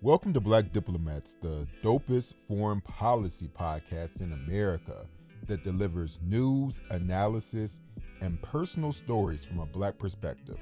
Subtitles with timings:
[0.00, 5.04] Welcome to Black Diplomats, the dopest foreign policy podcast in America
[5.48, 7.80] that delivers news, analysis,
[8.20, 10.56] and personal stories from a black perspective.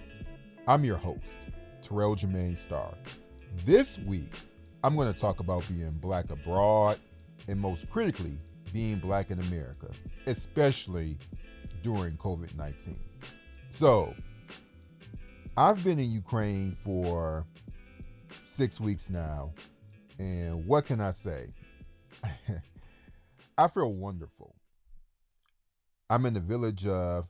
[0.67, 1.37] I'm your host,
[1.83, 2.95] Terrell Jermaine Starr.
[3.67, 4.33] This week,
[4.83, 6.99] I'm going to talk about being black abroad
[7.47, 8.39] and most critically,
[8.73, 9.91] being black in America,
[10.27, 11.19] especially
[11.83, 12.99] during COVID 19.
[13.69, 14.15] So,
[15.59, 17.45] I've been in Ukraine for
[18.43, 19.53] six weeks now,
[20.19, 21.53] and what can I say?
[23.59, 24.55] I feel wonderful.
[26.09, 27.27] I'm in the village of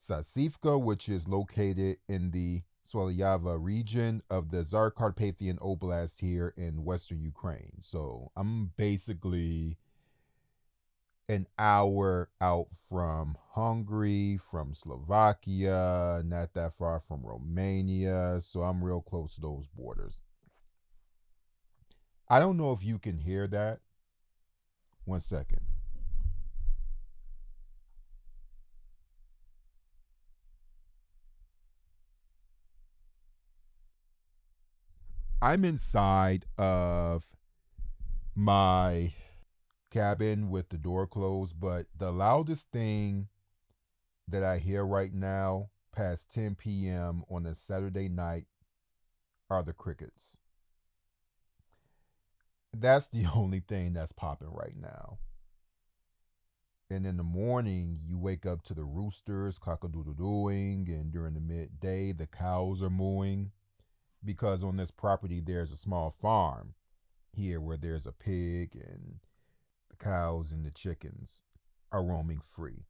[0.00, 7.20] Sasivka, which is located in the Svalyava region of the Zakarpathian Oblast here in western
[7.22, 7.72] Ukraine.
[7.80, 9.76] So I'm basically
[11.28, 18.38] an hour out from Hungary, from Slovakia, not that far from Romania.
[18.40, 20.18] So I'm real close to those borders.
[22.32, 23.80] I don't know if you can hear that.
[25.04, 25.62] One second.
[35.42, 37.24] I'm inside of
[38.36, 39.12] my
[39.90, 43.26] cabin with the door closed, but the loudest thing
[44.28, 47.24] that I hear right now past 10 p.m.
[47.28, 48.46] on a Saturday night
[49.48, 50.38] are the crickets.
[52.72, 55.18] That's the only thing that's popping right now.
[56.90, 62.12] And in the morning, you wake up to the roosters cock-a-doodle-dooing, and during the midday,
[62.12, 63.52] the cows are mooing.
[64.24, 66.74] Because on this property, there's a small farm
[67.32, 69.20] here where there's a pig and
[69.88, 71.42] the cows and the chickens
[71.92, 72.84] are roaming free.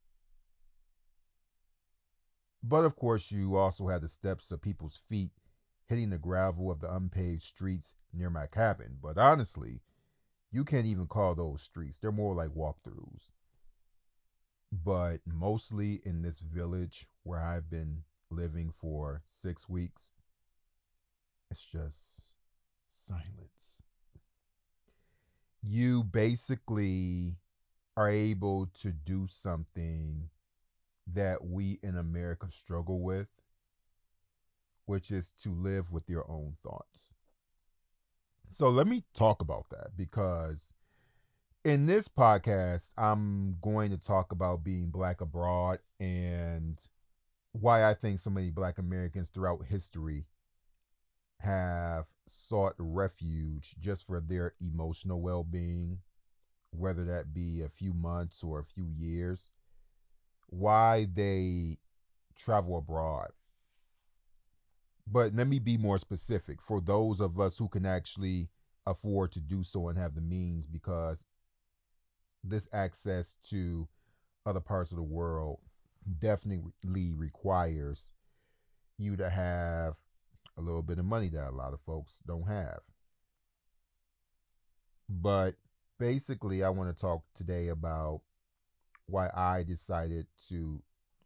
[2.62, 5.32] But of course, you also have the steps of people's feet
[5.90, 8.96] hitting the gravel of the unpaved streets near my cabin.
[9.02, 9.82] But honestly,
[10.50, 11.98] you can't even call those streets.
[11.98, 13.28] They're more like walkthroughs.
[14.72, 20.14] But mostly in this village where I've been living for six weeks,
[21.50, 22.34] it's just
[22.88, 23.82] silence
[25.62, 27.36] you basically
[27.96, 30.30] are able to do something
[31.12, 33.28] that we in America struggle with,
[34.90, 37.14] which is to live with your own thoughts.
[38.50, 40.72] So let me talk about that because
[41.64, 46.76] in this podcast, I'm going to talk about being black abroad and
[47.52, 50.24] why I think so many black Americans throughout history
[51.38, 55.98] have sought refuge just for their emotional well being,
[56.72, 59.52] whether that be a few months or a few years,
[60.48, 61.78] why they
[62.34, 63.30] travel abroad.
[65.10, 68.48] But let me be more specific for those of us who can actually
[68.86, 71.24] afford to do so and have the means because
[72.44, 73.88] this access to
[74.46, 75.58] other parts of the world
[76.20, 78.10] definitely requires
[78.98, 79.94] you to have
[80.56, 82.80] a little bit of money that a lot of folks don't have.
[85.08, 85.56] But
[85.98, 88.20] basically, I want to talk today about
[89.06, 90.82] why I decided to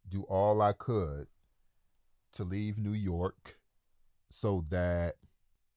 [0.09, 1.27] do all I could
[2.33, 3.59] to leave New York
[4.35, 5.15] so that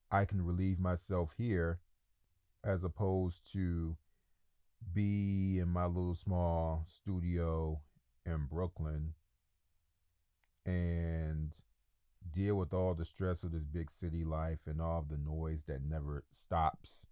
[0.09, 1.79] I can relieve myself here
[2.63, 3.97] as opposed to
[4.93, 7.81] be in my little small studio
[8.25, 9.13] in Brooklyn
[10.65, 11.53] and
[12.31, 15.83] deal with all the stress of this big city life and all the noise that
[15.83, 17.05] never stops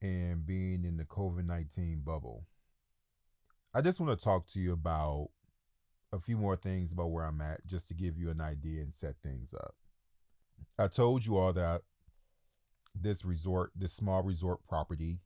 [0.00, 2.44] and being in the COVID 19 bubble.
[3.74, 5.30] I just want to talk to you about
[6.12, 8.94] a few more things about where I'm at just to give you an idea and
[8.94, 9.74] set things up.
[10.78, 11.82] I told you all that
[12.94, 15.20] this resort, this small resort property,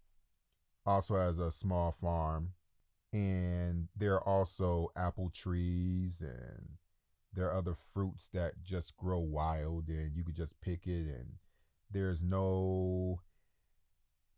[0.87, 2.53] also has a small farm,
[3.12, 6.69] and there are also apple trees and
[7.32, 11.34] there are other fruits that just grow wild and you could just pick it and
[11.91, 13.21] there's no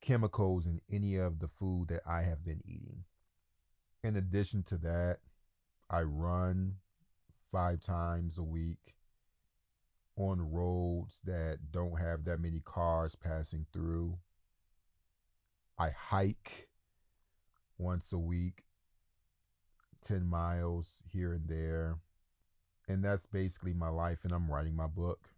[0.00, 3.04] chemicals in any of the food that I have been eating.
[4.02, 5.18] In addition to that,
[5.88, 6.76] I run
[7.50, 8.94] five times a week
[10.20, 14.18] on roads that don't have that many cars passing through.
[15.78, 16.68] I hike
[17.78, 18.64] once a week,
[20.02, 21.96] 10 miles here and there.
[22.86, 24.18] And that's basically my life.
[24.24, 25.30] And I'm writing my book,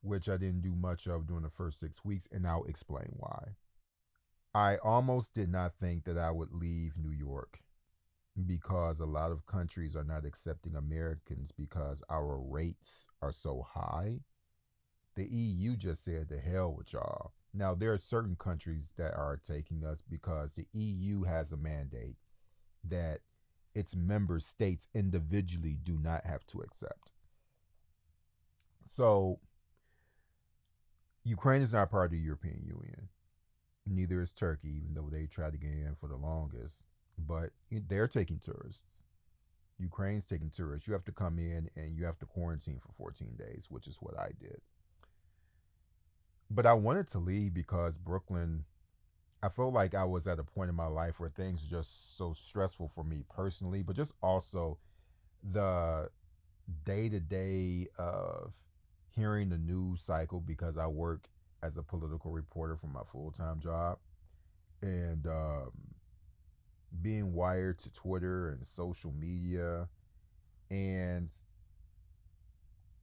[0.00, 2.26] which I didn't do much of during the first six weeks.
[2.32, 3.56] And I'll explain why.
[4.54, 7.58] I almost did not think that I would leave New York
[8.44, 14.20] because a lot of countries are not accepting Americans because our rates are so high.
[15.16, 17.32] the EU just said to hell with y'all.
[17.54, 22.16] Now, there are certain countries that are taking us because the EU has a mandate
[22.84, 23.20] that
[23.74, 27.12] its member states individually do not have to accept.
[28.86, 29.40] So,
[31.24, 33.08] Ukraine is not part of the European Union.
[33.86, 36.84] Neither is Turkey, even though they tried to get in for the longest.
[37.18, 39.04] But they're taking tourists.
[39.78, 40.86] Ukraine's taking tourists.
[40.86, 43.96] You have to come in and you have to quarantine for 14 days, which is
[44.00, 44.60] what I did.
[46.50, 48.64] But I wanted to leave because Brooklyn,
[49.42, 52.16] I felt like I was at a point in my life where things were just
[52.16, 54.78] so stressful for me personally, but just also
[55.52, 56.08] the
[56.84, 58.52] day to day of
[59.10, 61.28] hearing the news cycle because I work
[61.62, 63.98] as a political reporter for my full time job.
[64.82, 65.72] And um,
[67.02, 69.88] being wired to Twitter and social media.
[70.70, 71.34] And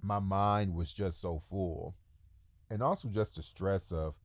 [0.01, 1.95] my mind was just so full.
[2.69, 4.15] And also just the stress of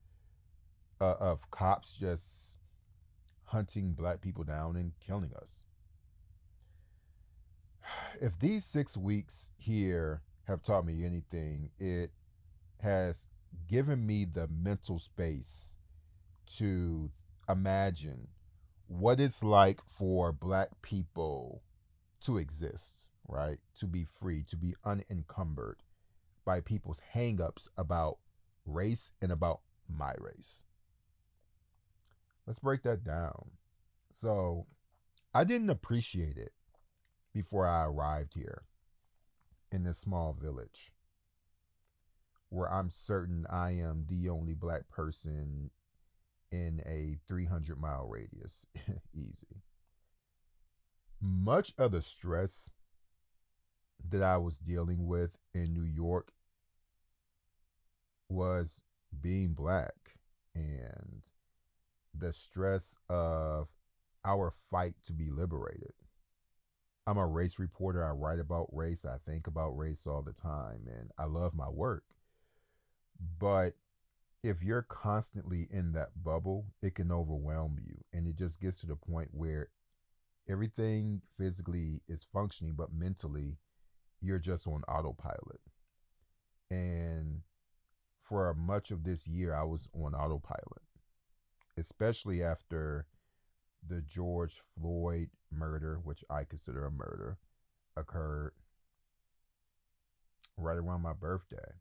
[1.00, 2.56] uh, of cops just
[3.44, 5.64] hunting black people down and killing us.
[8.20, 12.10] If these six weeks here have taught me anything, it
[12.80, 13.28] has
[13.68, 15.76] given me the mental space
[16.56, 17.10] to
[17.48, 18.28] imagine
[18.88, 21.62] what it's like for black people
[22.22, 23.58] to exist, right?
[23.76, 25.82] To be free, to be unencumbered
[26.44, 28.18] by people's hangups about
[28.64, 30.64] race and about my race.
[32.46, 33.50] Let's break that down.
[34.10, 34.66] So,
[35.34, 36.52] I didn't appreciate it
[37.34, 38.62] before I arrived here
[39.70, 40.92] in this small village
[42.48, 45.70] where I'm certain I am the only black person
[46.50, 48.66] in a 300 mile radius.
[49.14, 49.62] Easy.
[51.20, 52.72] Much of the stress
[54.08, 56.32] that I was dealing with in New York
[58.28, 58.82] was
[59.20, 59.94] being black
[60.54, 61.22] and
[62.14, 63.68] the stress of
[64.24, 65.92] our fight to be liberated.
[67.06, 68.04] I'm a race reporter.
[68.04, 69.04] I write about race.
[69.04, 72.04] I think about race all the time and I love my work.
[73.38, 73.74] But
[74.42, 77.96] if you're constantly in that bubble, it can overwhelm you.
[78.12, 79.68] And it just gets to the point where
[80.48, 83.58] everything physically is functioning, but mentally,
[84.20, 85.60] you're just on autopilot.
[86.70, 87.42] And
[88.22, 90.82] for much of this year, I was on autopilot,
[91.76, 93.06] especially after
[93.86, 97.38] the George Floyd murder, which I consider a murder,
[97.96, 98.52] occurred
[100.56, 101.72] right around my birthday.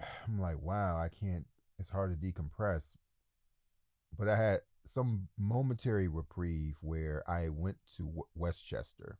[0.28, 1.46] I'm like, wow, I can't.
[1.78, 2.96] It's hard to decompress.
[4.18, 9.18] But I had some momentary reprieve where I went to Westchester.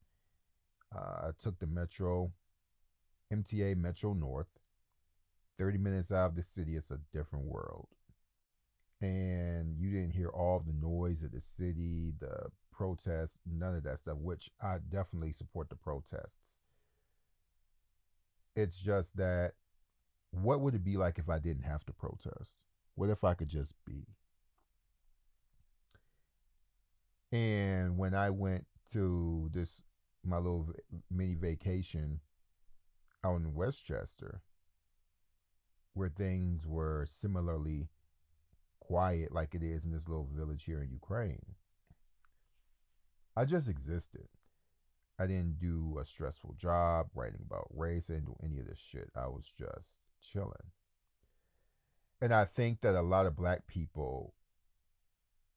[0.95, 2.33] Uh, I took the Metro,
[3.33, 4.49] MTA Metro North.
[5.59, 7.89] 30 minutes out of the city, it's a different world.
[9.03, 13.99] And you didn't hear all the noise of the city, the protests, none of that
[13.99, 16.61] stuff, which I definitely support the protests.
[18.57, 19.53] It's just that
[20.31, 22.65] what would it be like if I didn't have to protest?
[22.95, 24.07] What if I could just be?
[27.33, 29.83] And when I went to this,
[30.25, 30.73] my little
[31.11, 32.21] mini vacation
[33.25, 34.43] out in Westchester,
[35.95, 37.89] where things were similarly
[38.81, 41.55] quiet like it is in this little village here in Ukraine,
[43.37, 44.29] I just existed.
[45.19, 48.09] I didn't do a stressful job writing about race.
[48.09, 49.11] I didn't do any of this shit.
[49.15, 50.71] I was just chilling.
[52.21, 54.35] And I think that a lot of black people,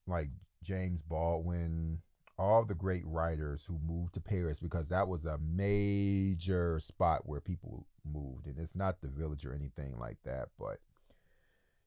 [0.08, 0.30] like
[0.64, 2.00] James Baldwin,
[2.38, 7.42] all the great writers who moved to Paris, because that was a major spot where
[7.42, 8.48] people moved.
[8.48, 10.80] And it's not the village or anything like that, but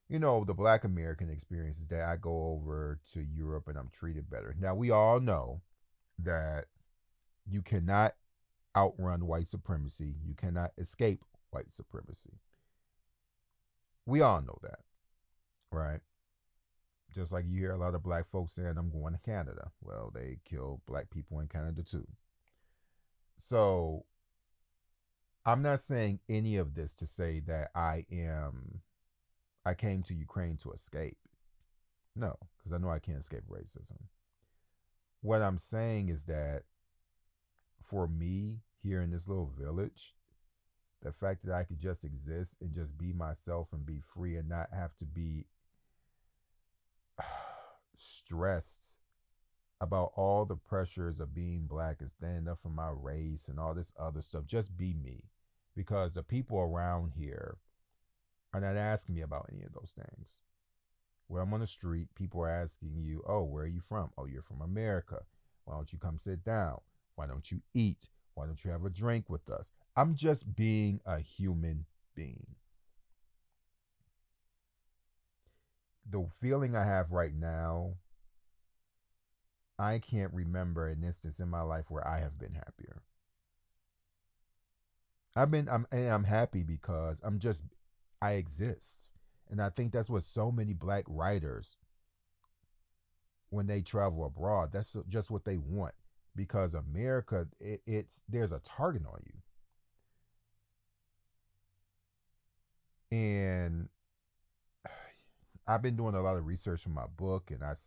[0.08, 3.90] you know, the black American experience is that I go over to Europe and I'm
[3.92, 4.54] treated better.
[4.58, 5.62] Now, we all know
[6.20, 6.66] that
[7.48, 8.14] you cannot
[8.76, 12.38] outrun white supremacy, you cannot escape white supremacy.
[14.06, 14.78] We all know that,
[15.72, 16.00] right?
[17.12, 19.70] Just like you hear a lot of black folks saying, I'm going to Canada.
[19.82, 22.06] Well, they kill black people in Canada too.
[23.36, 24.04] So
[25.44, 28.80] I'm not saying any of this to say that I am,
[29.64, 31.16] I came to Ukraine to escape.
[32.14, 33.98] No, because I know I can't escape racism.
[35.20, 36.62] What I'm saying is that
[37.82, 40.14] for me here in this little village,
[41.02, 44.48] the fact that I could just exist and just be myself and be free and
[44.48, 45.46] not have to be
[47.96, 48.96] stressed
[49.80, 53.74] about all the pressures of being black and standing up for my race and all
[53.74, 54.46] this other stuff.
[54.46, 55.24] Just be me.
[55.76, 57.58] because the people around here
[58.54, 60.40] are not asking me about any of those things.
[61.28, 64.10] When I'm on the street, people are asking you, Oh, where are you from?
[64.16, 65.20] Oh, you're from America.
[65.64, 66.80] Why don't you come sit down?
[67.16, 68.08] Why don't you eat?
[68.34, 69.70] Why don't you have a drink with us?
[69.96, 72.54] I'm just being a human being.
[76.08, 77.96] The feeling I have right now,
[79.78, 83.02] I can't remember an instance in my life where I have been happier.
[85.36, 87.62] I've been I'm and I'm happy because I'm just
[88.22, 89.12] I exist.
[89.48, 91.76] And I think that's what so many black writers
[93.50, 95.94] when they travel abroad, that's just what they want
[96.34, 99.40] because America it, it's there's a target on you.
[103.10, 103.88] And
[105.66, 107.80] I've been doing a lot of research for my book and I've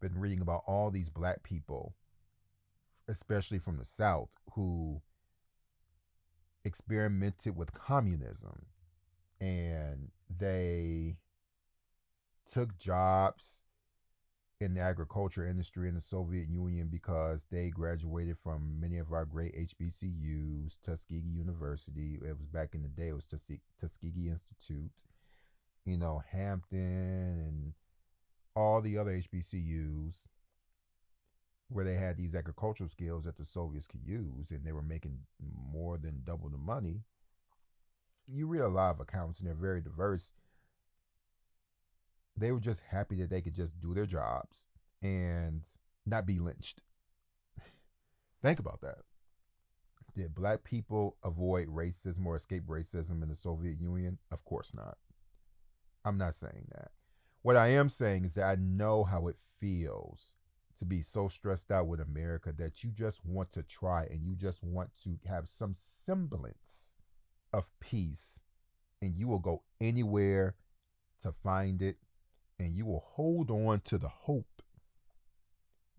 [0.00, 1.94] been reading about all these black people
[3.08, 5.00] especially from the south who
[6.64, 8.66] experimented with communism.
[9.40, 11.16] And they
[12.50, 13.64] took jobs
[14.62, 19.24] in the agriculture industry in the Soviet Union because they graduated from many of our
[19.24, 22.18] great HBCUs, Tuskegee University.
[22.22, 24.92] It was back in the day, it was Tuskegee Institute,
[25.84, 27.72] you know, Hampton and
[28.54, 30.26] all the other HBCUs
[31.68, 35.18] where they had these agricultural skills that the Soviets could use and they were making
[35.72, 37.00] more than double the money.
[38.26, 40.32] You read a lot of accounts and they're very diverse.
[42.36, 44.66] They were just happy that they could just do their jobs
[45.02, 45.68] and
[46.06, 46.80] not be lynched.
[48.42, 48.98] Think about that.
[50.14, 54.18] Did black people avoid racism or escape racism in the Soviet Union?
[54.30, 54.98] Of course not.
[56.04, 56.90] I'm not saying that.
[57.42, 60.36] What I am saying is that I know how it feels
[60.78, 64.34] to be so stressed out with America that you just want to try and you
[64.34, 66.92] just want to have some semblance
[67.52, 68.40] of peace
[69.00, 70.56] and you will go anywhere
[71.20, 71.96] to find it
[72.62, 74.62] and you will hold on to the hope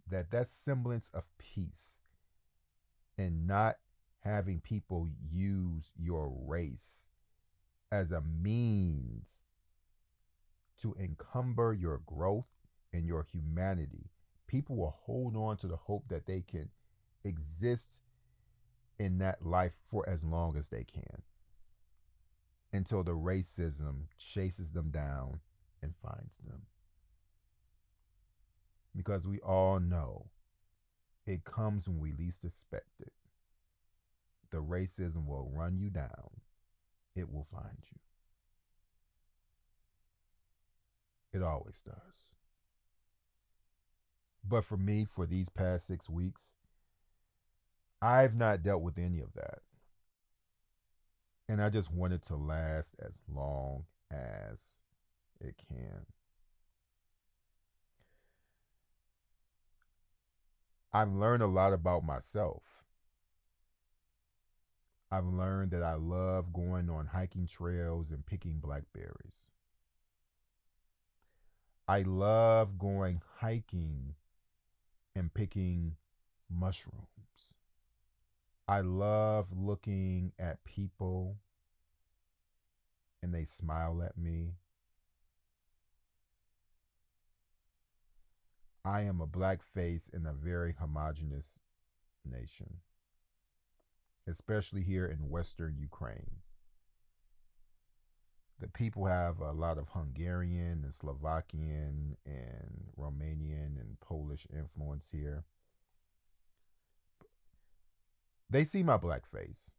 [0.09, 2.03] that that semblance of peace
[3.17, 3.75] and not
[4.21, 7.09] having people use your race
[7.91, 9.43] as a means
[10.79, 12.47] to encumber your growth
[12.93, 14.09] and your humanity.
[14.47, 16.69] People will hold on to the hope that they can
[17.25, 17.99] exist
[18.97, 21.23] in that life for as long as they can
[22.71, 25.41] until the racism chases them down
[25.83, 26.63] and finds them.
[28.95, 30.27] Because we all know
[31.25, 33.13] it comes when we least expect it.
[34.51, 36.41] The racism will run you down,
[37.15, 37.99] it will find you.
[41.33, 42.35] It always does.
[44.47, 46.57] But for me, for these past six weeks,
[48.01, 49.59] I've not dealt with any of that.
[51.47, 54.79] And I just want it to last as long as
[55.43, 56.05] it can.
[60.91, 62.63] I've learned a lot about myself.
[65.11, 69.49] I've learned that I love going on hiking trails and picking blackberries.
[71.87, 74.15] I love going hiking
[75.15, 75.97] and picking
[76.49, 77.55] mushrooms.
[78.67, 81.37] I love looking at people
[83.21, 84.55] and they smile at me.
[88.85, 91.59] I am a black face in a very homogenous
[92.29, 92.81] nation,
[94.27, 96.41] especially here in Western Ukraine.
[98.59, 105.45] The people have a lot of Hungarian and Slovakian and Romanian and Polish influence here.
[108.49, 109.71] They see my black face.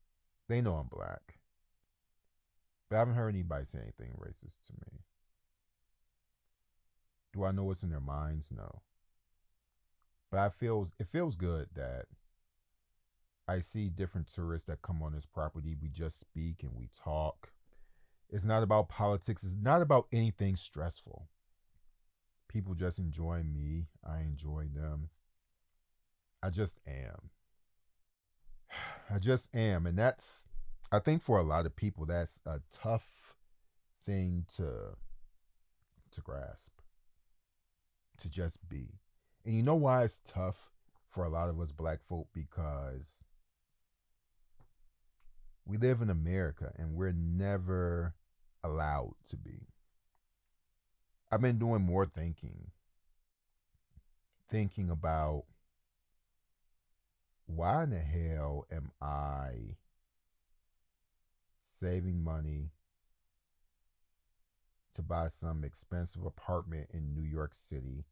[0.48, 1.38] They know I'm black.
[2.88, 5.00] But I haven't heard anybody say anything racist to me.
[7.32, 8.50] Do I know what's in their minds?
[8.50, 8.82] No.
[10.34, 12.06] But I feels it feels good that
[13.46, 15.76] I see different tourists that come on this property.
[15.80, 17.52] We just speak and we talk.
[18.30, 19.44] It's not about politics.
[19.44, 21.28] It's not about anything stressful.
[22.48, 23.86] People just enjoy me.
[24.04, 25.10] I enjoy them.
[26.42, 27.30] I just am.
[29.14, 29.86] I just am.
[29.86, 30.48] And that's,
[30.90, 33.36] I think for a lot of people, that's a tough
[34.04, 34.96] thing to,
[36.10, 36.72] to grasp,
[38.18, 38.98] to just be.
[39.44, 40.70] And you know why it's tough
[41.10, 42.28] for a lot of us black folk?
[42.32, 43.24] Because
[45.66, 48.14] we live in America and we're never
[48.62, 49.68] allowed to be.
[51.30, 52.70] I've been doing more thinking,
[54.50, 55.44] thinking about
[57.46, 59.76] why in the hell am I
[61.64, 62.70] saving money
[64.94, 68.04] to buy some expensive apartment in New York City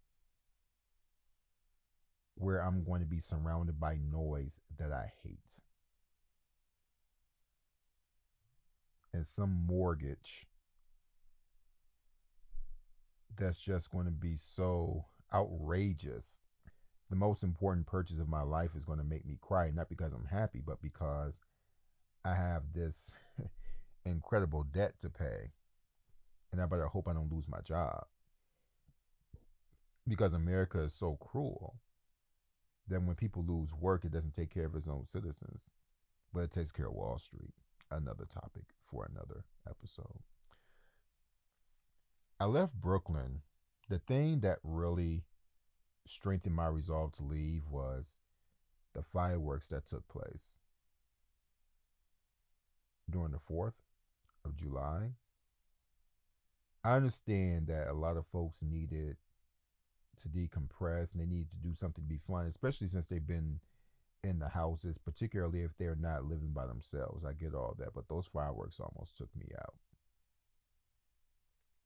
[2.34, 5.60] where I'm going to be surrounded by noise that I hate.
[9.12, 10.46] And some mortgage
[13.38, 16.40] that's just going to be so outrageous.
[17.10, 20.14] The most important purchase of my life is going to make me cry, not because
[20.14, 21.42] I'm happy, but because
[22.24, 23.14] I have this
[24.04, 25.52] incredible debt to pay.
[26.52, 28.04] And I better hope I don't lose my job.
[30.08, 31.76] Because America is so cruel
[32.88, 35.70] that when people lose work, it doesn't take care of its own citizens,
[36.32, 37.52] but it takes care of Wall Street.
[37.90, 40.20] Another topic for another episode.
[42.40, 43.42] I left Brooklyn.
[43.88, 45.24] The thing that really
[46.06, 48.16] strengthened my resolve to leave was
[48.94, 50.58] the fireworks that took place
[53.08, 53.74] during the 4th
[54.44, 55.10] of July.
[56.82, 59.16] I understand that a lot of folks needed
[60.18, 63.60] to decompress and they need to do something to be fun, especially since they've been
[64.24, 67.24] in the houses, particularly if they're not living by themselves.
[67.24, 69.74] I get all that, but those fireworks almost took me out.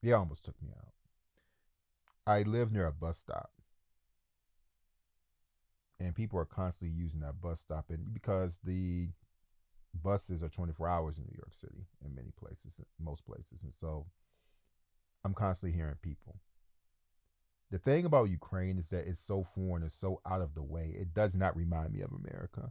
[0.03, 0.93] They almost took me out.
[2.27, 3.51] I live near a bus stop.
[5.99, 9.09] And people are constantly using that bus stop and because the
[10.03, 13.63] buses are 24 hours in New York City in many places, most places.
[13.63, 14.07] And so
[15.25, 16.37] I'm constantly hearing people.
[17.71, 20.95] The thing about Ukraine is that it's so foreign, it's so out of the way.
[20.99, 22.71] It does not remind me of America.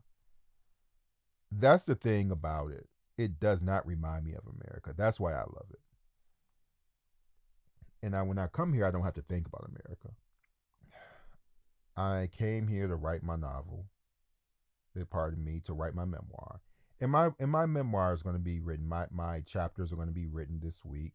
[1.52, 2.88] That's the thing about it.
[3.18, 4.94] It does not remind me of America.
[4.96, 5.80] That's why I love it.
[8.02, 10.16] And I, when I come here, I don't have to think about America.
[11.98, 13.86] I came here to write my novel.
[15.00, 16.62] Eh, pardon me, to write my memoir.
[17.00, 18.88] And my and my memoir is going to be written.
[18.88, 21.14] My my chapters are going to be written this week,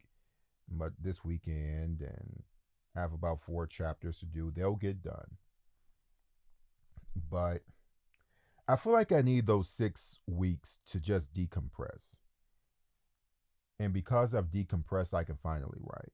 [0.69, 2.43] but this weekend, and
[2.95, 4.51] I have about four chapters to do.
[4.51, 5.37] They'll get done.
[7.29, 7.61] But
[8.67, 12.17] I feel like I need those six weeks to just decompress.
[13.79, 16.11] And because I've decompressed, I can finally write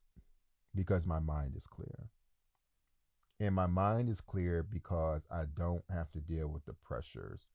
[0.74, 2.10] because my mind is clear.
[3.40, 7.52] And my mind is clear because I don't have to deal with the pressures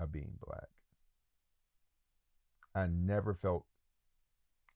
[0.00, 0.68] of being black.
[2.74, 3.66] I never felt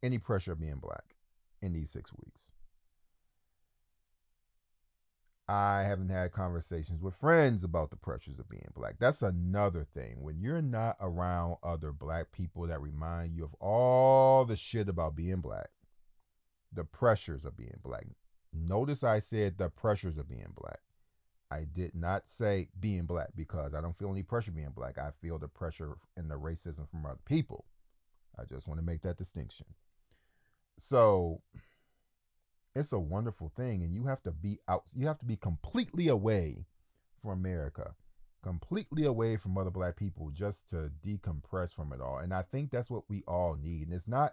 [0.03, 1.16] any pressure of being black
[1.61, 2.53] in these six weeks.
[5.48, 8.94] I haven't had conversations with friends about the pressures of being black.
[8.98, 10.22] That's another thing.
[10.22, 15.16] When you're not around other black people that remind you of all the shit about
[15.16, 15.68] being black,
[16.72, 18.05] the pressures of being black.
[18.52, 20.81] Notice I said the pressures of being black.
[21.50, 24.96] I did not say being black because I don't feel any pressure being black.
[24.96, 27.66] I feel the pressure and the racism from other people.
[28.38, 29.66] I just want to make that distinction.
[30.78, 31.42] So
[32.74, 36.08] it's a wonderful thing, and you have to be out, you have to be completely
[36.08, 36.64] away
[37.20, 37.94] from America,
[38.42, 42.18] completely away from other black people just to decompress from it all.
[42.18, 43.88] And I think that's what we all need.
[43.88, 44.32] And it's not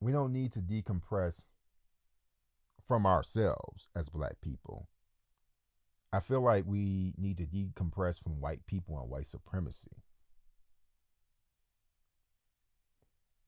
[0.00, 1.50] we don't need to decompress
[2.86, 4.88] from ourselves as black people.
[6.12, 9.90] I feel like we need to decompress from white people and white supremacy.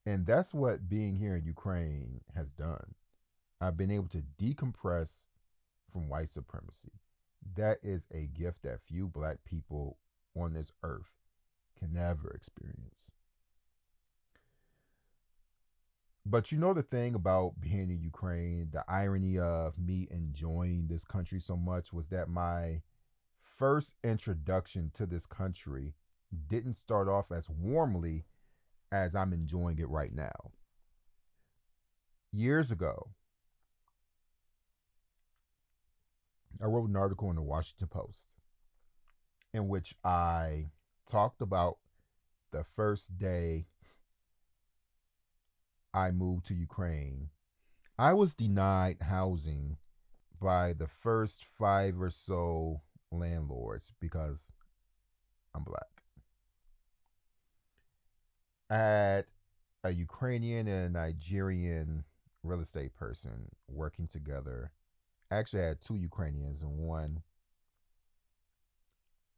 [0.06, 2.94] And that's what being here in Ukraine has done.
[3.60, 5.26] I've been able to decompress
[5.92, 6.92] from white supremacy.
[7.56, 9.98] That is a gift that few black people
[10.36, 11.12] on this earth
[11.78, 13.10] can never experience.
[16.24, 21.04] But you know the thing about being in Ukraine, the irony of me enjoying this
[21.04, 22.82] country so much was that my
[23.40, 25.94] first introduction to this country
[26.48, 28.24] didn't start off as warmly
[28.92, 30.52] as I'm enjoying it right now.
[32.32, 33.10] Years ago,
[36.62, 38.36] I wrote an article in the Washington Post
[39.52, 40.66] in which I
[41.06, 41.78] talked about
[42.52, 43.66] the first day
[45.92, 47.30] I moved to Ukraine,
[47.98, 49.76] I was denied housing
[50.40, 54.52] by the first five or so landlords because
[55.54, 55.99] I'm black.
[58.70, 59.26] Had
[59.82, 62.04] a Ukrainian and a Nigerian
[62.42, 64.70] real estate person working together.
[65.30, 67.22] Actually, I had two Ukrainians and one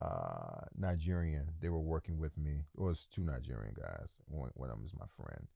[0.03, 1.49] uh, Nigerian.
[1.61, 2.65] They were working with me.
[2.77, 4.19] It was two Nigerian guys.
[4.27, 5.47] One, one of them is my friend.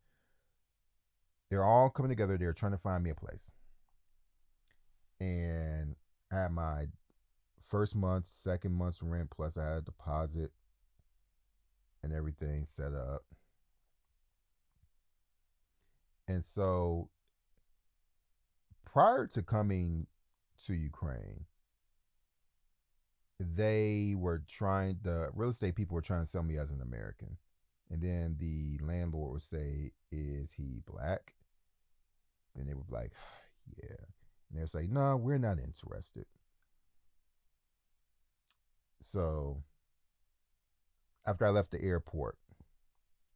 [1.51, 2.37] They're all coming together.
[2.37, 3.51] They're trying to find me a place.
[5.21, 5.97] And
[6.33, 6.87] I had my
[7.67, 10.53] first month, second month's rent, plus I had a deposit
[12.03, 13.25] and everything set up.
[16.29, 17.09] And so
[18.85, 20.07] prior to coming
[20.65, 21.45] to Ukraine,
[23.39, 27.37] they were trying the real estate people were trying to sell me as an American.
[27.91, 31.35] And then the landlord would say, Is he black?
[32.57, 33.13] And they be like,
[33.83, 33.97] Yeah.
[34.51, 36.27] And they'd say, No, we're not interested.
[39.01, 39.63] So
[41.27, 42.39] after I left the airport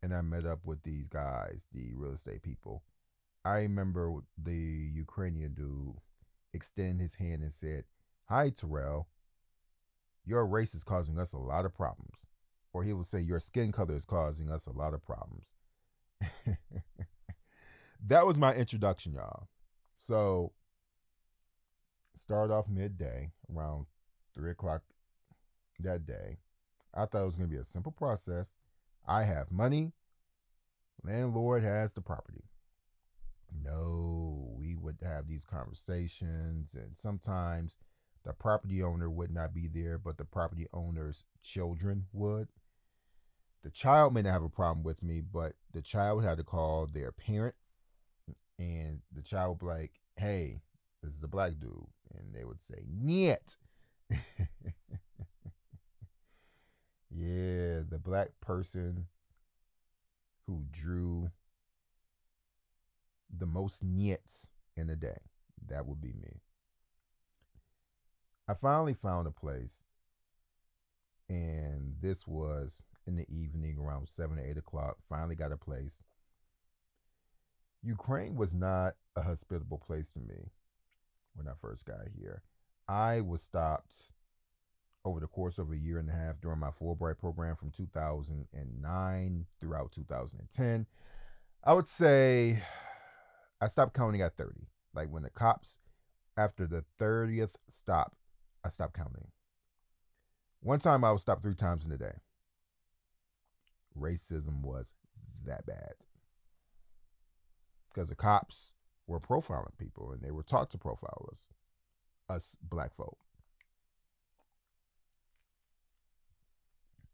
[0.02, 2.82] and I met up with these guys, the real estate people,
[3.44, 5.96] I remember the Ukrainian dude
[6.52, 7.84] extend his hand and said,
[8.28, 9.08] Hi, Terrell.
[10.24, 12.26] Your race is causing us a lot of problems.
[12.72, 15.54] Or he would say, Your skin color is causing us a lot of problems.
[18.06, 19.48] that was my introduction, y'all.
[19.96, 20.52] So,
[22.14, 23.86] start off midday around
[24.34, 24.82] three o'clock
[25.80, 26.38] that day.
[26.94, 28.52] I thought it was going to be a simple process.
[29.10, 29.92] I have money,
[31.02, 32.44] landlord has the property.
[33.52, 37.76] No, we would have these conversations, and sometimes
[38.24, 42.50] the property owner would not be there, but the property owner's children would.
[43.64, 46.86] The child may not have a problem with me, but the child had to call
[46.86, 47.56] their parent,
[48.60, 50.62] and the child would be like, "Hey,
[51.02, 53.56] this is a black dude," and they would say, "Niet."
[57.10, 59.06] yeah, the black person
[60.46, 61.30] who drew
[63.36, 65.18] the most nits in a day.
[65.68, 66.40] That would be me.
[68.48, 69.84] I finally found a place,
[71.28, 74.96] and this was in the evening around seven or eight o'clock.
[75.08, 76.02] Finally got a place.
[77.82, 80.50] Ukraine was not a hospitable place to me
[81.34, 82.42] when I first got here.
[82.88, 84.04] I was stopped
[85.04, 89.46] over the course of a year and a half during my Fulbright program from 2009
[89.60, 90.86] throughout 2010.
[91.64, 92.62] I would say
[93.60, 94.68] I stopped counting at 30.
[94.94, 95.78] Like when the cops,
[96.36, 98.14] after the 30th stop,
[98.64, 99.28] I stopped counting.
[100.60, 102.16] One time I was stopped three times in a day.
[103.98, 104.94] Racism was
[105.46, 105.94] that bad.
[107.88, 108.74] Because the cops
[109.06, 111.48] were profiling people and they were taught to profile us,
[112.28, 113.18] us black folk.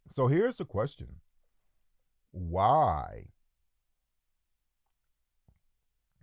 [0.09, 1.09] So here's the question
[2.31, 3.27] Why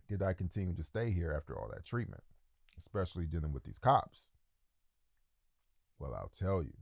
[0.07, 2.23] did I continue to stay here after all that treatment,
[2.77, 4.33] especially dealing with these cops?
[5.99, 6.73] Well, I'll tell you.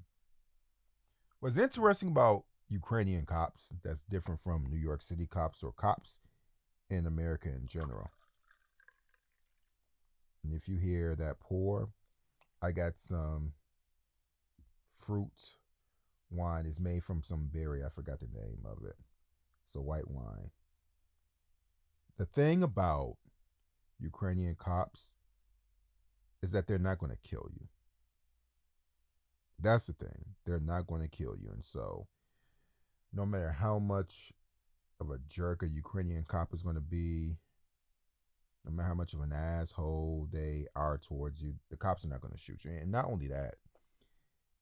[1.39, 6.19] What's interesting about Ukrainian cops that's different from New York City cops or cops
[6.89, 8.11] in America in general.
[10.43, 11.89] And if you hear that pour,
[12.61, 13.53] I got some
[15.05, 15.55] fruit
[16.31, 16.65] wine.
[16.65, 17.83] is made from some berry.
[17.83, 18.95] I forgot the name of it.
[19.65, 20.51] So white wine.
[22.17, 23.17] The thing about
[23.99, 25.11] Ukrainian cops
[26.41, 27.67] is that they're not going to kill you.
[29.59, 30.25] That's the thing.
[30.45, 31.49] They're not going to kill you.
[31.51, 32.07] And so,
[33.13, 34.33] no matter how much
[34.99, 37.37] of a jerk a Ukrainian cop is going to be,
[38.65, 42.21] no matter how much of an asshole they are towards you, the cops are not
[42.21, 42.71] going to shoot you.
[42.71, 43.55] And not only that,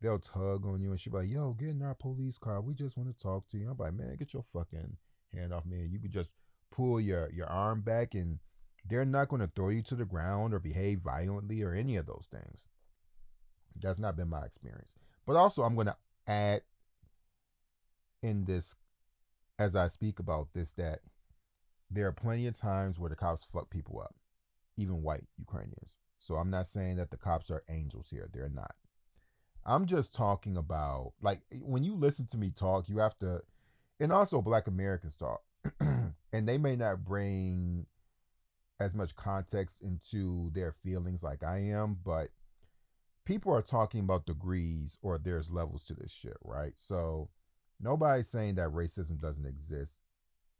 [0.01, 2.61] they'll tug on you and she'll be like, yo, get in our police car.
[2.61, 3.69] We just want to talk to you.
[3.69, 4.97] I'm like, man, get your fucking
[5.33, 5.79] hand off me.
[5.81, 6.33] And you could just
[6.71, 8.39] pull your, your arm back and
[8.87, 12.05] they're not going to throw you to the ground or behave violently or any of
[12.05, 12.67] those things.
[13.75, 14.95] That's not been my experience.
[15.25, 16.61] But also, I'm going to add
[18.23, 18.75] in this,
[19.57, 20.99] as I speak about this, that
[21.91, 24.15] there are plenty of times where the cops fuck people up,
[24.77, 25.97] even white Ukrainians.
[26.17, 28.29] So I'm not saying that the cops are angels here.
[28.33, 28.75] They're not.
[29.69, 33.41] I'm just talking about, like, when you listen to me talk, you have to,
[33.99, 35.41] and also black Americans talk,
[35.79, 37.85] and they may not bring
[38.79, 42.29] as much context into their feelings like I am, but
[43.25, 46.73] people are talking about degrees or there's levels to this shit, right?
[46.75, 47.29] So
[47.79, 50.01] nobody's saying that racism doesn't exist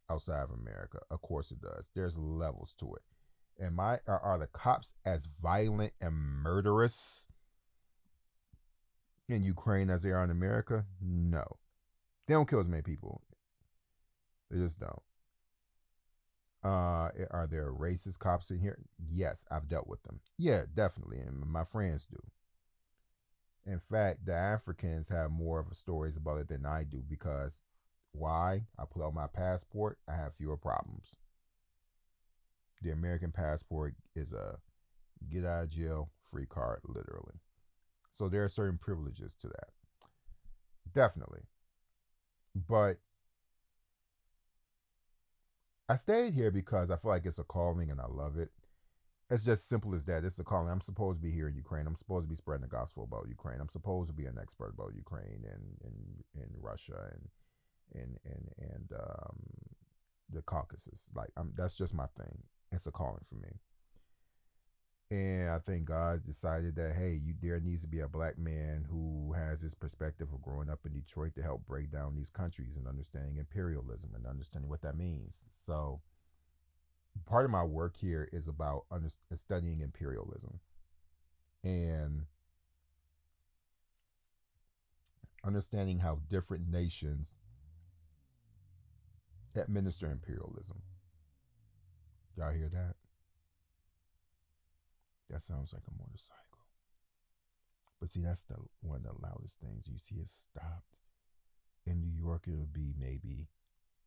[0.08, 0.98] outside of America.
[1.10, 1.90] Of course it does.
[1.96, 3.64] There's levels to it.
[3.64, 7.26] Am I are, are the cops as violent and murderous
[9.32, 10.84] in Ukraine as they are in America?
[11.00, 11.44] No.
[12.26, 13.22] They don't kill as many people.
[14.50, 15.02] They just don't.
[16.62, 18.78] Uh, are there racist cops in here?
[19.10, 20.20] Yes, I've dealt with them.
[20.36, 22.18] Yeah, definitely, and my friends do.
[23.66, 27.64] In fact, the Africans have more of a stories about it than I do because
[28.12, 28.66] why?
[28.78, 31.16] I pull out my passport, I have fewer problems.
[32.82, 34.58] The American passport is a
[35.30, 37.34] get out of jail free card, literally.
[38.10, 39.68] So there are certain privileges to that.
[40.94, 41.42] Definitely.
[42.54, 42.98] But
[45.88, 48.50] I stayed here because I feel like it's a calling and I love it.
[49.30, 50.24] It's just simple as that.
[50.24, 50.70] It's a calling.
[50.70, 51.86] I'm supposed to be here in Ukraine.
[51.86, 53.60] I'm supposed to be spreading the gospel about Ukraine.
[53.60, 58.48] I'm supposed to be an expert about Ukraine and and, and Russia and and and
[58.58, 59.36] and um,
[60.32, 61.10] the Caucasus.
[61.14, 62.42] Like I'm, that's just my thing.
[62.72, 63.50] It's a calling for me.
[65.10, 68.86] And I think God decided that hey, you there needs to be a black man
[68.88, 72.76] who has this perspective of growing up in Detroit to help break down these countries
[72.76, 75.46] and understanding imperialism and understanding what that means.
[75.50, 76.00] So
[77.26, 80.60] part of my work here is about under, studying imperialism
[81.64, 82.26] and
[85.44, 87.34] understanding how different nations
[89.56, 90.82] administer imperialism.
[92.36, 92.94] Y'all hear that?
[95.30, 96.66] That sounds like a motorcycle.
[98.00, 99.88] But see, that's the one of the loudest things.
[99.88, 100.96] You see it stopped.
[101.86, 103.48] In New York, it would be maybe,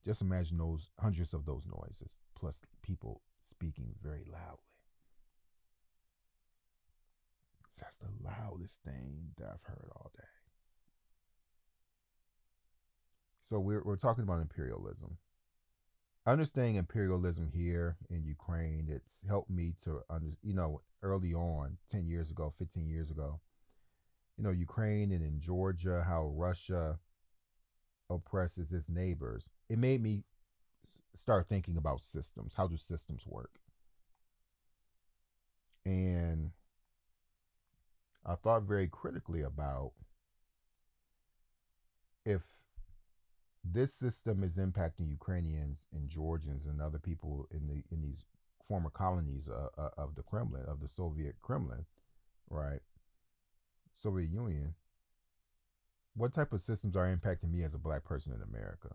[0.06, 4.58] just imagine those hundreds of those noises, plus people speaking very loudly.
[7.70, 10.24] So that's the loudest thing that I've heard all day.
[13.42, 15.18] So we're, we're talking about imperialism
[16.26, 22.06] understanding imperialism here in Ukraine, it's helped me to under, you know, early on, 10
[22.06, 23.40] years ago, 15 years ago,
[24.38, 27.00] you know, Ukraine and in Georgia, how Russia
[28.10, 29.50] oppresses its neighbors.
[29.70, 30.24] It made me
[31.14, 32.54] start thinking about systems.
[32.54, 33.52] How do systems work?
[35.86, 36.52] And
[38.26, 39.92] I thought very critically about
[42.26, 42.42] if
[43.64, 48.26] this system is impacting Ukrainians and Georgians and other people in the in these
[48.68, 51.86] former colonies uh, uh, of the Kremlin of the Soviet Kremlin,
[52.50, 52.82] right?
[53.94, 54.76] Soviet Union.
[56.16, 58.90] What type of systems are impacting me as a black person in America?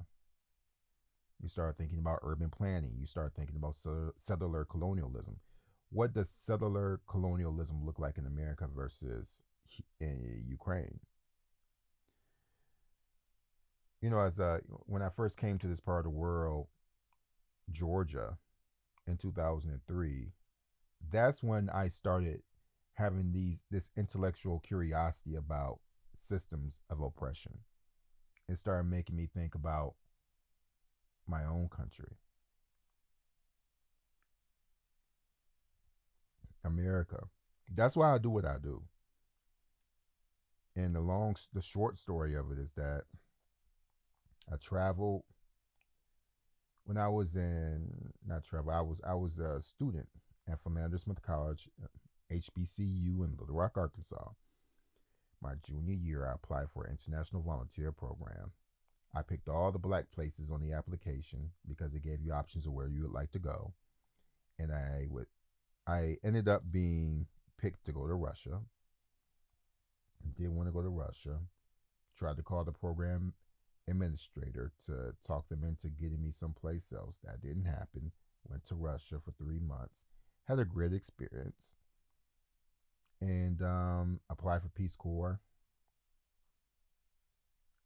[1.41, 2.95] You start thinking about urban planning.
[2.99, 3.77] You start thinking about
[4.17, 5.37] settler colonialism.
[5.91, 9.45] What does settler colonialism look like in America versus
[10.01, 11.01] in Ukraine?
[14.01, 16.69] You know, as uh, when I first came to this part of the world,
[17.71, 18.39] Georgia,
[19.07, 20.33] in 2003,
[21.11, 22.43] that's when I started
[22.95, 25.81] having these this intellectual curiosity about
[26.15, 27.59] systems of oppression.
[28.49, 29.95] It started making me think about
[31.27, 32.17] my own country.
[36.65, 37.25] America.
[37.75, 38.83] That's why I do what I do.
[40.77, 43.03] And the long the short story of it is that
[44.53, 45.25] I traveled
[46.85, 48.71] when I was in not travel.
[48.71, 50.09] I was I was a student
[50.51, 51.69] at Philander Smith College,
[52.33, 54.31] HBCU in Little Rock, Arkansas.
[55.41, 58.53] My junior year, I applied for an international volunteer program.
[59.15, 62.73] I picked all the black places on the application because it gave you options of
[62.73, 63.73] where you would like to go,
[64.59, 65.27] and I would
[65.87, 67.27] I ended up being
[67.61, 68.61] picked to go to Russia.
[70.37, 71.39] Did want to go to Russia.
[72.17, 73.33] Tried to call the program
[73.89, 77.19] administrator to talk them into getting me someplace else.
[77.25, 78.13] That didn't happen.
[78.49, 80.05] Went to Russia for three months.
[80.47, 81.77] Had a great experience.
[83.21, 85.41] And um, applied for Peace Corps.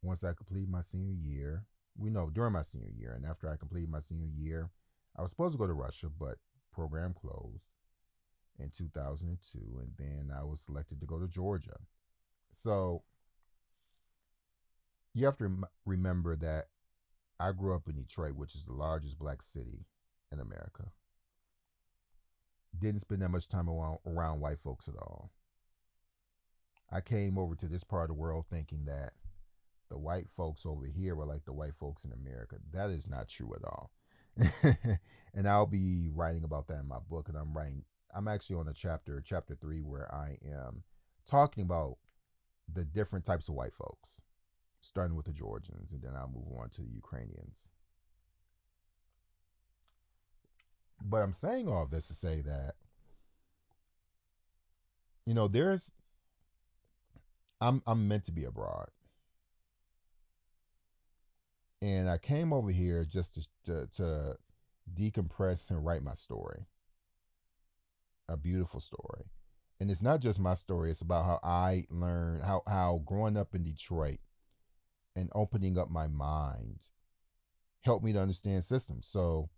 [0.03, 1.65] Once I completed my senior year,
[1.97, 4.71] we know during my senior year, and after I completed my senior year,
[5.17, 6.39] I was supposed to go to Russia, but
[6.73, 7.69] program closed
[8.59, 11.77] in 2002, and then I was selected to go to Georgia.
[12.53, 13.03] So
[15.15, 16.67] you have to rem- remember that
[17.39, 19.87] I grew up in Detroit, which is the largest black city
[20.31, 20.93] in America.
[22.79, 25.31] Didn't spend that much time around, around white folks at all.
[26.91, 29.13] I came over to this part of the world thinking that
[29.91, 32.57] the white folks over here were like the white folks in America.
[32.73, 33.91] That is not true at all.
[35.35, 37.29] and I'll be writing about that in my book.
[37.29, 40.83] And I'm writing, I'm actually on a chapter, chapter three, where I am
[41.27, 41.99] talking about
[42.73, 44.23] the different types of white folks
[44.83, 47.69] starting with the Georgians, and then I'll move on to the Ukrainians.
[51.05, 52.75] But I'm saying all this to say that,
[55.25, 55.93] you know, there's,
[57.61, 58.89] I'm I'm meant to be abroad,
[61.81, 64.37] and I came over here just to, to, to
[64.95, 66.67] decompress and write my story,
[68.29, 69.27] a beautiful story,
[69.79, 73.55] and it's not just my story; it's about how I learned how how growing up
[73.55, 74.19] in Detroit
[75.15, 76.89] and opening up my mind
[77.83, 79.07] helped me to understand systems.
[79.07, 79.51] So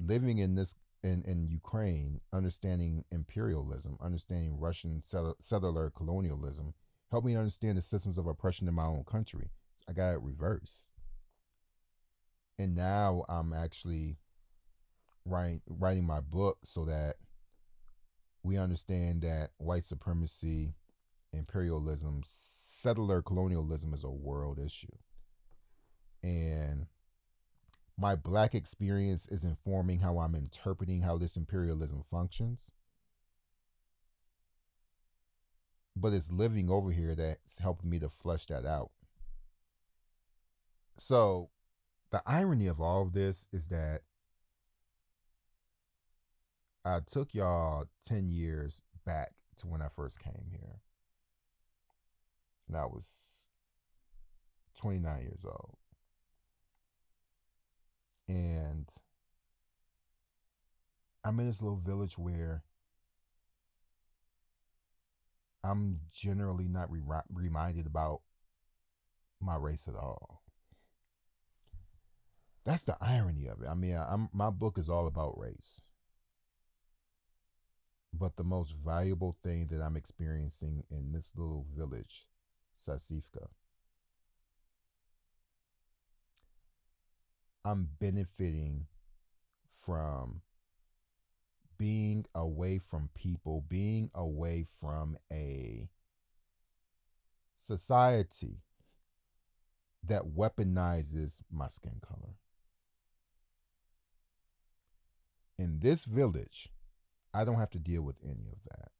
[0.00, 5.02] living in this in, in Ukraine, understanding imperialism, understanding Russian
[5.40, 6.74] settler colonialism,
[7.10, 9.50] helped me understand the systems of oppression in my own country.
[9.88, 10.88] I got it reversed.
[12.58, 14.16] And now I'm actually
[15.24, 17.16] writing writing my book so that
[18.42, 20.74] we understand that white supremacy,
[21.32, 22.22] imperialism,
[22.86, 24.86] settler colonialism is a world issue.
[26.22, 26.86] And
[27.98, 32.70] my black experience is informing how I'm interpreting how this imperialism functions.
[35.96, 38.92] But it's living over here that's helping me to flesh that out.
[40.96, 41.50] So,
[42.12, 44.02] the irony of all of this is that
[46.84, 50.82] I took y'all 10 years back to when I first came here.
[52.68, 53.48] And I was
[54.80, 55.76] 29 years old.
[58.28, 58.88] And
[61.24, 62.64] I'm in this little village where
[65.62, 67.02] I'm generally not re-
[67.32, 68.20] reminded about
[69.40, 70.42] my race at all.
[72.64, 73.68] That's the irony of it.
[73.68, 75.80] I mean, I'm, my book is all about race.
[78.12, 82.26] But the most valuable thing that I'm experiencing in this little village,
[82.76, 83.48] Sasifka,
[87.64, 88.86] I'm benefiting
[89.84, 90.42] from
[91.78, 95.88] being away from people, being away from a
[97.56, 98.58] society
[100.04, 102.36] that weaponizes my skin color.
[105.58, 106.68] In this village,
[107.34, 108.90] I don't have to deal with any of that.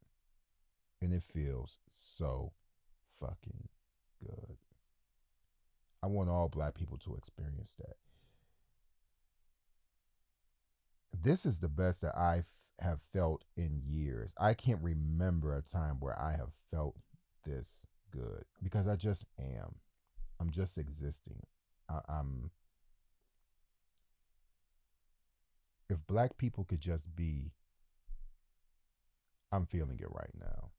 [1.01, 2.53] And it feels so
[3.21, 3.69] fucking
[4.21, 4.57] good.
[6.03, 7.97] I want all black people to experience that.
[11.13, 12.45] This is the best that I
[12.79, 14.35] have felt in years.
[14.39, 16.97] I can't remember a time where I have felt
[17.45, 19.77] this good because I just am.
[20.39, 21.43] I'm just existing.
[21.89, 22.51] I, I'm.
[25.89, 27.53] If black people could just be
[29.53, 30.71] I'm feeling it right now.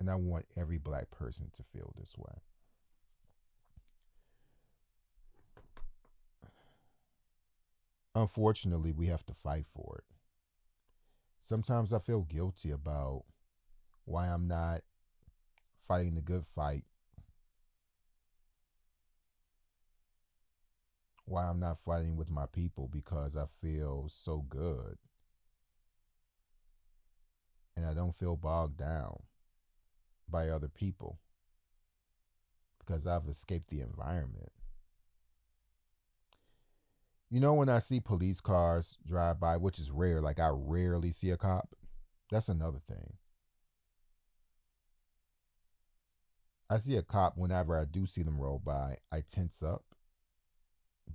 [0.00, 2.40] And I want every black person to feel this way.
[8.14, 10.04] Unfortunately, we have to fight for it.
[11.38, 13.24] Sometimes I feel guilty about
[14.04, 14.80] why I'm not
[15.86, 16.84] fighting the good fight.
[21.26, 24.98] Why I'm not fighting with my people because I feel so good
[27.76, 29.22] and I don't feel bogged down
[30.30, 31.18] by other people
[32.78, 34.52] because I've escaped the environment.
[37.28, 41.12] You know, when I see police cars drive by, which is rare, like I rarely
[41.12, 41.76] see a cop,
[42.30, 43.12] that's another thing.
[46.68, 49.84] I see a cop whenever I do see them roll by, I tense up,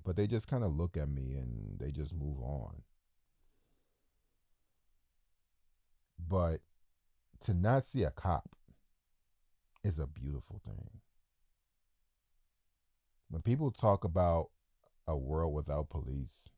[0.04, 2.84] but they just kind of look at me and they just move on.
[6.18, 6.62] But
[7.42, 8.55] to not see a cop
[9.86, 10.90] is a beautiful thing.
[13.30, 14.50] When people talk about
[15.08, 16.50] a world without police,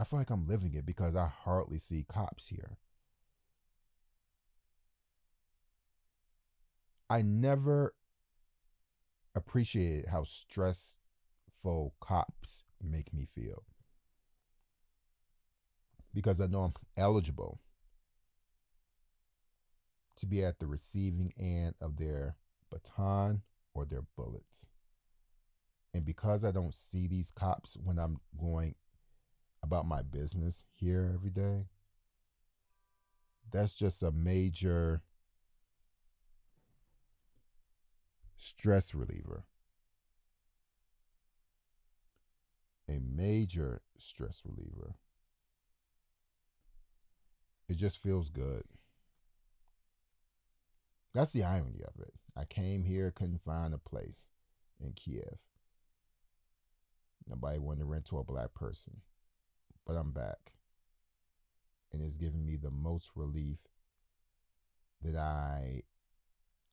[0.00, 2.78] I feel like I'm living it because I hardly see cops here.
[7.10, 7.94] I never
[9.34, 13.62] appreciated how stressful cops make me feel
[16.14, 17.60] because I know I'm eligible
[20.16, 22.36] to be at the receiving end of their
[22.70, 23.42] baton
[23.74, 24.70] or their bullets.
[25.94, 28.74] And because I don't see these cops when I'm going
[29.62, 31.66] about my business here every day,
[33.50, 35.02] that's just a major
[38.36, 39.44] stress reliever.
[42.88, 44.96] A major stress reliever.
[47.68, 48.64] It just feels good.
[51.14, 52.12] That's the irony of it.
[52.36, 54.30] I came here, couldn't find a place
[54.80, 55.38] in Kiev.
[57.28, 59.00] Nobody wanted to rent to a black person.
[59.86, 60.52] But I'm back.
[61.92, 63.58] And it's given me the most relief
[65.02, 65.82] that I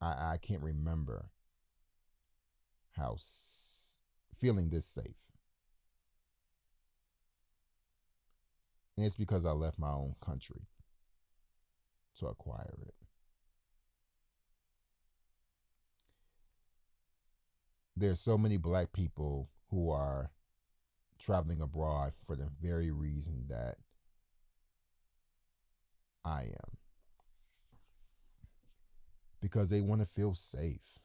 [0.01, 1.29] I, I can't remember
[2.91, 3.99] how s-
[4.39, 5.15] feeling this safe.
[8.95, 10.67] And it's because I left my own country
[12.17, 13.08] to acquire it.
[17.99, 20.31] There's so many black people who are
[21.19, 23.77] traveling abroad for the very reason that
[26.25, 26.77] I am.
[29.41, 30.99] Because they want to feel safe.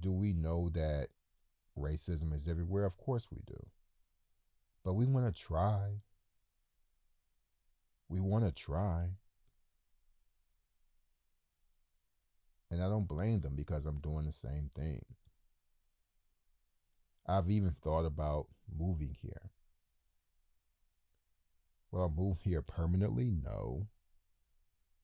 [0.00, 1.08] Do we know that
[1.78, 2.84] Racism is everywhere.
[2.84, 3.66] Of course we do.
[4.84, 6.00] But we want to try.
[8.08, 9.08] We want to try.
[12.70, 15.04] And I don't blame them because I'm doing the same thing.
[17.26, 18.46] I've even thought about
[18.76, 19.50] moving here.
[21.90, 23.30] Will I move here permanently?
[23.30, 23.86] No.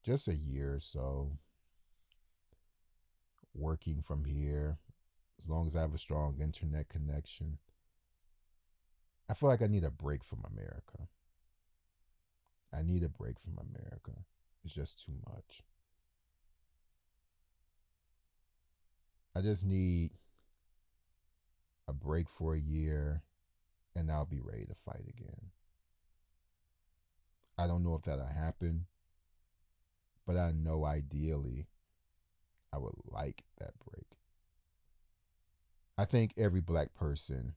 [0.04, 1.38] Just a year or so.
[3.54, 4.78] Working from here,
[5.40, 7.58] as long as I have a strong internet connection.
[9.28, 11.08] I feel like I need a break from America.
[12.72, 14.12] I need a break from America.
[14.64, 15.62] It's just too much.
[19.34, 20.10] I just need
[21.90, 23.22] a break for a year
[23.96, 25.50] and I'll be ready to fight again.
[27.58, 28.86] I don't know if that'll happen,
[30.26, 31.66] but I know ideally
[32.72, 34.06] I would like that break.
[35.98, 37.54] I think every black person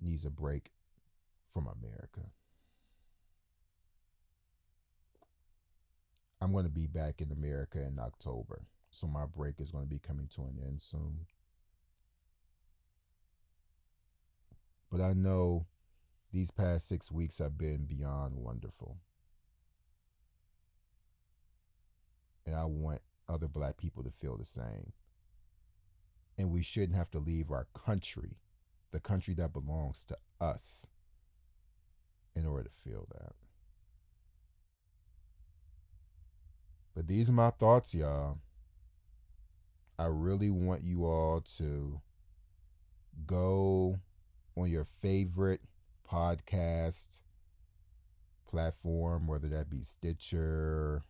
[0.00, 0.70] needs a break
[1.52, 2.30] from America.
[6.40, 9.90] I'm going to be back in America in October, so my break is going to
[9.90, 11.26] be coming to an end soon.
[14.90, 15.66] But I know
[16.32, 18.98] these past six weeks have been beyond wonderful.
[22.44, 24.92] And I want other black people to feel the same.
[26.38, 28.36] And we shouldn't have to leave our country,
[28.92, 30.86] the country that belongs to us,
[32.34, 33.32] in order to feel that.
[36.94, 38.38] But these are my thoughts, y'all.
[39.98, 42.00] I really want you all to
[43.26, 43.98] go
[44.56, 45.60] on your favorite
[46.10, 47.20] podcast
[48.48, 51.02] platform, whether that be Stitcher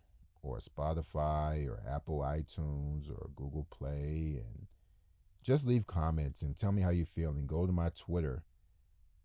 [0.42, 4.66] or Spotify or Apple iTunes or Google Play, and
[5.42, 7.46] just leave comments and tell me how you're feeling.
[7.46, 8.42] Go to my Twitter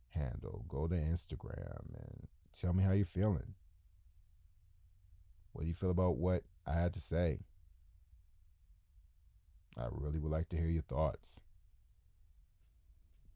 [0.09, 2.27] handle, go to Instagram, and
[2.59, 3.55] tell me how you're feeling.
[5.53, 7.39] What do you feel about what I had to say?
[9.77, 11.41] I really would like to hear your thoughts.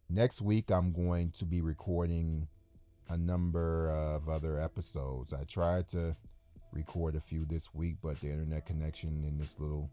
[0.09, 2.47] Next week, I'm going to be recording
[3.09, 5.33] a number of other episodes.
[5.33, 6.15] I tried to
[6.71, 9.89] record a few this week, but the internet connection in this little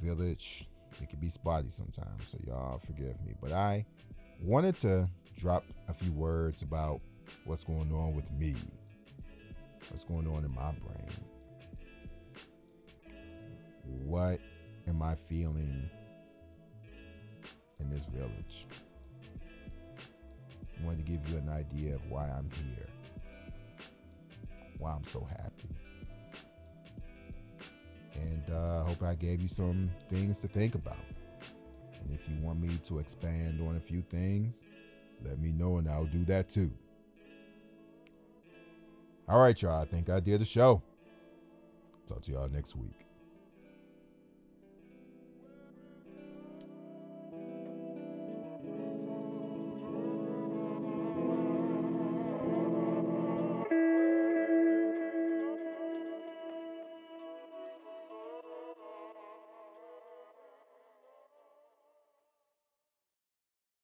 [0.00, 0.68] village,
[1.00, 2.28] it can be spotty sometimes.
[2.28, 3.34] So y'all forgive me.
[3.40, 3.84] But I
[4.40, 7.00] wanted to drop a few words about
[7.44, 8.54] what's going on with me,
[9.88, 11.10] what's going on in my brain.
[14.04, 14.38] What
[14.86, 15.90] am I feeling
[17.80, 18.68] in this village?
[20.84, 22.88] Wanted to give you an idea of why I'm here
[24.82, 25.68] why I'm so happy.
[28.14, 30.98] And uh, I uh, hope I gave you some things to think about.
[32.00, 34.64] And if you want me to expand on a few things,
[35.24, 36.70] let me know and I'll do that too.
[39.28, 39.80] All right, y'all.
[39.80, 40.82] I think I did the show.
[42.06, 43.06] Talk to y'all next week.